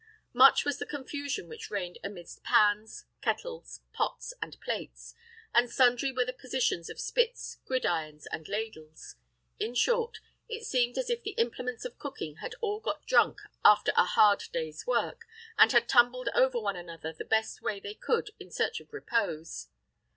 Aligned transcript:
Much 0.33 0.65
was 0.65 0.79
the 0.79 0.85
confusion 0.87 1.47
which 1.47 1.69
reigned 1.69 1.99
amidst 2.03 2.41
pans, 2.43 3.05
kettles, 3.21 3.81
pots, 3.93 4.33
and 4.41 4.59
plates; 4.59 5.13
and 5.53 5.69
sundry 5.69 6.11
were 6.11 6.25
the 6.25 6.33
positions 6.33 6.89
of 6.89 6.99
spits, 6.99 7.59
gridirons, 7.67 8.25
and 8.31 8.47
ladles: 8.49 9.15
in 9.59 9.75
short, 9.75 10.17
it 10.49 10.65
seemed 10.65 10.97
as 10.97 11.11
if 11.11 11.21
the 11.21 11.35
implements 11.37 11.85
of 11.85 11.99
cooking 11.99 12.37
had 12.37 12.55
all 12.61 12.79
got 12.79 13.05
drunk 13.05 13.41
after 13.63 13.93
a 13.95 14.05
hard 14.05 14.43
day's 14.51 14.87
work, 14.87 15.27
and 15.55 15.71
had 15.71 15.87
tumbled 15.87 16.29
over 16.33 16.59
one 16.59 16.75
another 16.75 17.13
the 17.13 17.23
best 17.23 17.61
way 17.61 17.79
they 17.79 17.93
could 17.93 18.31
in 18.39 18.49
search 18.49 18.79
of 18.79 18.91
repose. 18.91 19.67